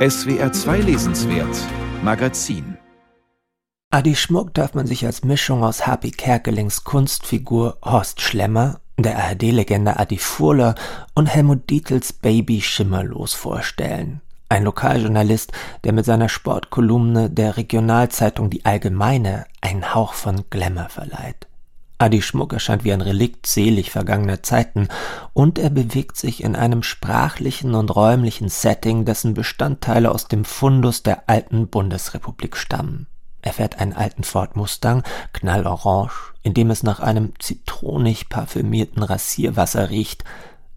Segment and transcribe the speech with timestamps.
[0.00, 1.54] SWR 2 Lesenswert
[2.02, 2.78] Magazin
[3.90, 9.98] Adi Schmuck darf man sich als Mischung aus Happy Kerkelings Kunstfigur Horst Schlemmer, der ARD-Legende
[9.98, 10.74] Adi Furler
[11.14, 14.22] und Helmut Dietls Baby Schimmerlos vorstellen.
[14.48, 15.52] Ein Lokaljournalist,
[15.84, 21.49] der mit seiner Sportkolumne der Regionalzeitung Die Allgemeine einen Hauch von Glamour verleiht.
[22.00, 24.88] Adi Schmuck erscheint wie ein Relikt selig vergangener Zeiten
[25.34, 31.02] und er bewegt sich in einem sprachlichen und räumlichen Setting, dessen Bestandteile aus dem Fundus
[31.02, 33.06] der alten Bundesrepublik stammen.
[33.42, 35.02] Er fährt einen alten Ford Mustang,
[35.34, 36.10] knallorange,
[36.42, 40.24] in dem es nach einem zitronig parfümierten Rasierwasser riecht.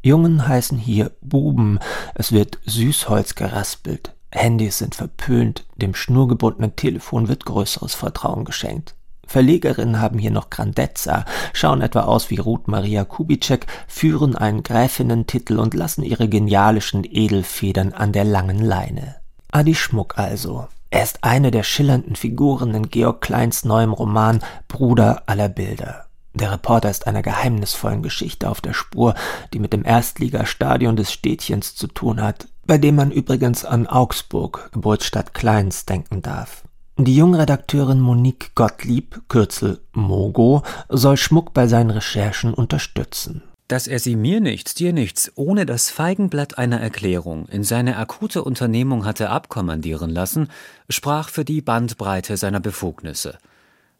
[0.02, 1.80] Jungen heißen hier Buben,
[2.16, 8.96] es wird Süßholz geraspelt, Handys sind verpönt, dem schnurgebundenen Telefon wird größeres Vertrauen geschenkt.
[9.34, 15.58] Verlegerinnen haben hier noch Grandezza, schauen etwa aus wie Ruth Maria Kubitschek, führen einen Gräfinnentitel
[15.58, 19.16] und lassen ihre genialischen Edelfedern an der langen Leine.
[19.52, 20.68] Adi Schmuck also.
[20.91, 26.05] Er ist eine der schillernden Figuren in Georg Kleins neuem Roman Bruder aller Bilder.
[26.35, 29.16] Der Reporter ist einer geheimnisvollen Geschichte auf der Spur,
[29.52, 34.70] die mit dem Erstligastadion des Städtchens zu tun hat, bei dem man übrigens an Augsburg,
[34.74, 36.63] Geburtsstadt Kleins, denken darf.
[36.98, 43.41] Die Jungredakteurin Monique Gottlieb, Kürzel Mogo, soll Schmuck bei seinen Recherchen unterstützen.
[43.68, 48.44] Dass er sie mir nichts, dir nichts, ohne das Feigenblatt einer Erklärung in seine akute
[48.44, 50.50] Unternehmung hatte abkommandieren lassen,
[50.88, 53.40] sprach für die Bandbreite seiner Befugnisse.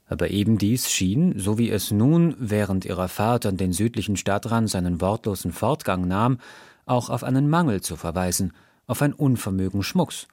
[0.06, 4.70] Aber eben dies schien, so wie es nun während ihrer Fahrt an den südlichen Stadtrand
[4.70, 6.38] seinen wortlosen Fortgang nahm,
[6.86, 8.54] auch auf einen Mangel zu verweisen,
[8.86, 10.28] auf ein Unvermögen Schmucks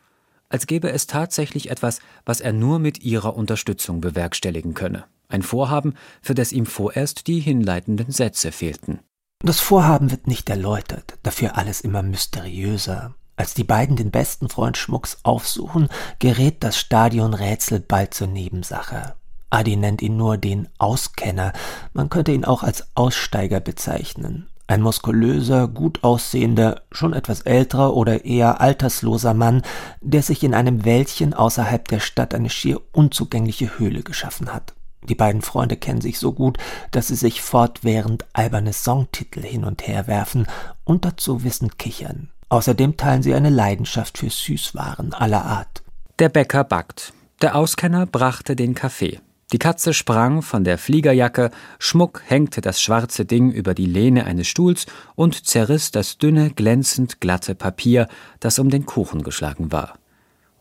[0.51, 5.05] als gäbe es tatsächlich etwas, was er nur mit ihrer Unterstützung bewerkstelligen könne.
[5.29, 8.99] Ein Vorhaben, für das ihm vorerst die hinleitenden Sätze fehlten.
[9.43, 13.15] Das Vorhaben wird nicht erläutert, dafür alles immer mysteriöser.
[13.37, 19.15] Als die beiden den besten Freund Schmucks aufsuchen, gerät das Stadionrätsel bald zur Nebensache.
[19.49, 21.53] Adi nennt ihn nur den Auskenner,
[21.95, 24.51] man könnte ihn auch als Aussteiger bezeichnen.
[24.71, 29.63] Ein muskulöser, gut aussehender, schon etwas älterer oder eher altersloser Mann,
[30.01, 34.75] der sich in einem Wäldchen außerhalb der Stadt eine schier unzugängliche Höhle geschaffen hat.
[35.09, 36.57] Die beiden Freunde kennen sich so gut,
[36.93, 40.47] dass sie sich fortwährend alberne Songtitel hin und her werfen
[40.85, 42.31] und dazu wissend kichern.
[42.49, 45.83] Außerdem teilen sie eine Leidenschaft für Süßwaren aller Art.
[46.21, 47.13] Der Bäcker backt.
[47.43, 49.19] Der Auskenner brachte den Kaffee.
[49.53, 51.51] Die Katze sprang von der Fliegerjacke,
[51.81, 57.21] Schmuck hängte das schwarze Ding über die Lehne eines Stuhls und zerriss das dünne, glänzend
[57.21, 58.07] glatte Papier,
[58.39, 59.95] das um den Kuchen geschlagen war.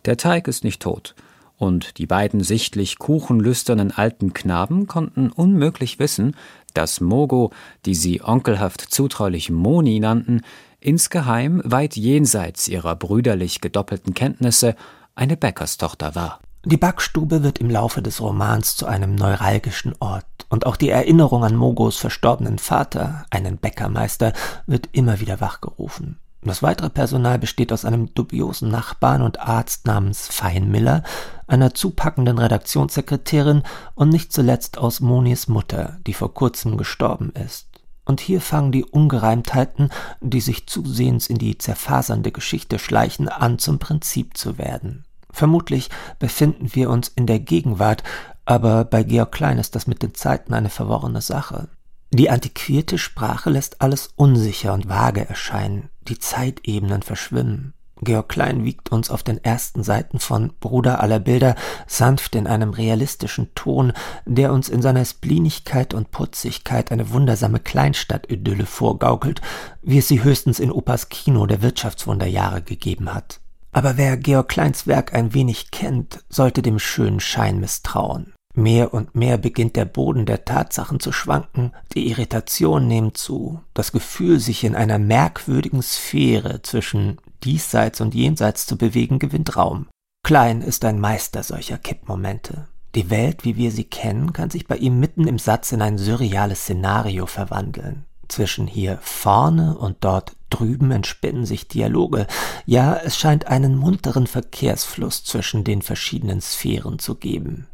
[0.06, 1.14] Der Teig ist nicht tot,
[1.58, 6.36] und die beiden sichtlich kuchenlüsternen alten Knaben konnten unmöglich wissen,
[6.74, 7.52] dass Mogo,
[7.86, 10.42] die sie onkelhaft zutraulich Moni nannten,
[10.80, 14.76] insgeheim weit jenseits ihrer brüderlich gedoppelten Kenntnisse
[15.14, 16.40] eine Bäckerstochter war.
[16.66, 21.46] Die Backstube wird im Laufe des Romans zu einem neuralgischen Ort, und auch die Erinnerung
[21.46, 24.34] an Mogos verstorbenen Vater, einen Bäckermeister,
[24.66, 26.20] wird immer wieder wachgerufen.
[26.42, 31.04] Das weitere Personal besteht aus einem dubiosen Nachbarn und Arzt namens Feinmiller,
[31.48, 33.64] einer zupackenden Redaktionssekretärin
[33.96, 37.68] und nicht zuletzt aus Monis Mutter, die vor kurzem gestorben ist.
[38.04, 43.80] Und hier fangen die Ungereimtheiten, die sich zusehends in die zerfasernde Geschichte schleichen, an zum
[43.80, 45.06] Prinzip zu werden.
[45.32, 48.04] Vermutlich befinden wir uns in der Gegenwart,
[48.46, 51.70] aber bei Georg Klein ist das mit den Zeiten eine verworrene Sache.
[52.12, 57.74] Die antiquierte Sprache lässt alles unsicher und vage erscheinen, die Zeitebenen verschwimmen.
[58.02, 62.72] Georg Klein wiegt uns auf den ersten Seiten von Bruder aller Bilder sanft in einem
[62.72, 63.94] realistischen Ton,
[64.26, 69.42] der uns in seiner Splinigkeit und Putzigkeit eine wundersame Kleinstadt-Idylle vorgaukelt,
[69.82, 73.42] wie es sie höchstens in Opas Kino der Wirtschaftswunderjahre gegeben hat.
[73.72, 78.34] Aber wer Georg Kleins Werk ein wenig kennt, sollte dem schönen Schein misstrauen.
[78.56, 83.92] Mehr und mehr beginnt der Boden der Tatsachen zu schwanken, die Irritation nimmt zu, das
[83.92, 89.88] Gefühl, sich in einer merkwürdigen Sphäre zwischen diesseits und jenseits zu bewegen, gewinnt Raum.
[90.26, 92.68] Klein ist ein Meister solcher Kippmomente.
[92.96, 95.98] Die Welt, wie wir sie kennen, kann sich bei ihm mitten im Satz in ein
[95.98, 98.06] surreales Szenario verwandeln.
[98.28, 102.28] Zwischen hier vorne und dort drüben entspinnen sich Dialoge.
[102.66, 107.68] Ja, es scheint einen munteren Verkehrsfluss zwischen den verschiedenen Sphären zu geben.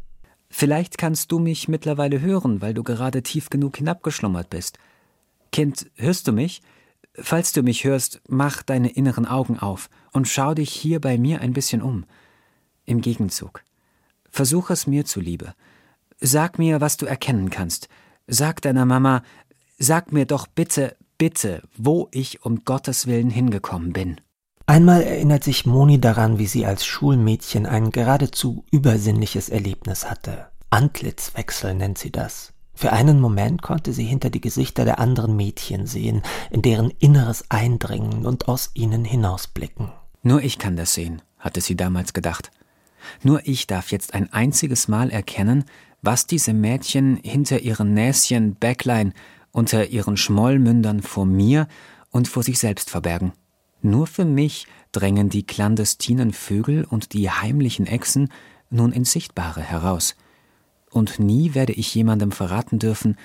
[0.48, 4.78] Vielleicht kannst du mich mittlerweile hören, weil du gerade tief genug hinabgeschlummert bist.
[5.52, 6.62] Kind, hörst du mich?
[7.14, 11.40] Falls du mich hörst, mach deine inneren Augen auf und schau dich hier bei mir
[11.40, 12.04] ein bisschen um.
[12.84, 13.62] Im Gegenzug.
[14.30, 15.54] Versuch es mir zuliebe.
[16.20, 17.88] Sag mir, was du erkennen kannst.
[18.26, 19.22] Sag deiner Mama,
[19.78, 24.20] Sag mir doch bitte, bitte, wo ich um Gottes Willen hingekommen bin.
[24.66, 30.48] Einmal erinnert sich Moni daran, wie sie als Schulmädchen ein geradezu übersinnliches Erlebnis hatte.
[30.70, 32.52] Antlitzwechsel nennt sie das.
[32.74, 37.44] Für einen Moment konnte sie hinter die Gesichter der anderen Mädchen sehen, in deren Inneres
[37.48, 39.92] eindringen und aus ihnen hinausblicken.
[40.22, 42.50] Nur ich kann das sehen, hatte sie damals gedacht.
[43.22, 45.64] Nur ich darf jetzt ein einziges Mal erkennen,
[46.02, 49.12] was diese Mädchen hinter ihren Näschen, Backline,
[49.56, 51.66] unter ihren Schmollmündern vor mir
[52.10, 53.32] und vor sich selbst verbergen.
[53.80, 58.30] Nur für mich drängen die clandestinen Vögel und die heimlichen Echsen
[58.68, 60.14] nun ins Sichtbare heraus.
[60.90, 63.16] Und nie werde ich jemandem verraten dürfen,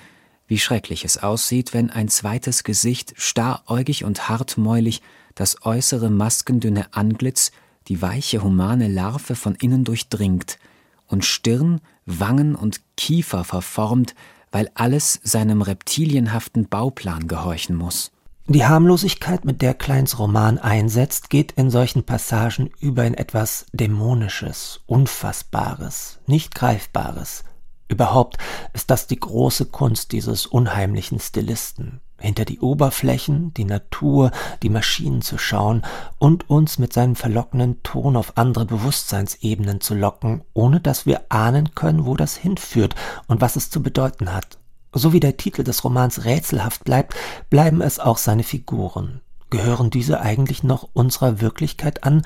[0.46, 5.02] wie schrecklich es aussieht, wenn ein zweites Gesicht staräugig und hartmäulig
[5.34, 7.52] das äußere maskendünne Antlitz,
[7.88, 10.58] die weiche humane Larve von innen durchdringt
[11.06, 14.14] und Stirn, Wangen und Kiefer verformt,
[14.52, 18.12] weil alles seinem reptilienhaften Bauplan gehorchen muss.
[18.46, 24.80] Die Harmlosigkeit, mit der Kleins Roman einsetzt, geht in solchen Passagen über in etwas Dämonisches,
[24.86, 27.44] Unfassbares, nicht Greifbares.
[27.88, 28.38] Überhaupt
[28.72, 34.30] ist das die große Kunst dieses unheimlichen Stilisten, hinter die Oberflächen, die Natur,
[34.62, 35.82] die Maschinen zu schauen
[36.18, 41.74] und uns mit seinem verlockenden Ton auf andere Bewusstseinsebenen zu locken, ohne dass wir ahnen
[41.74, 42.94] können, wo das hinführt
[43.26, 44.58] und was es zu bedeuten hat.
[44.94, 47.14] So wie der Titel des Romans rätselhaft bleibt,
[47.50, 49.20] bleiben es auch seine Figuren.
[49.50, 52.22] Gehören diese eigentlich noch unserer Wirklichkeit an?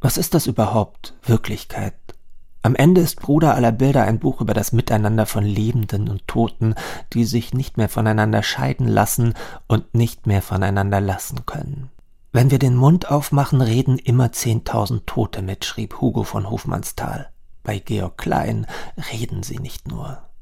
[0.00, 1.94] Was ist das überhaupt, Wirklichkeit?
[2.64, 6.74] Am Ende ist Bruder aller Bilder ein Buch über das Miteinander von Lebenden und Toten,
[7.12, 9.34] die sich nicht mehr voneinander scheiden lassen
[9.66, 11.90] und nicht mehr voneinander lassen können.
[12.32, 17.28] Wenn wir den Mund aufmachen, reden immer zehntausend Tote mit, schrieb Hugo von Hofmannsthal.
[17.64, 18.66] Bei Georg Klein
[19.12, 20.24] reden sie nicht nur.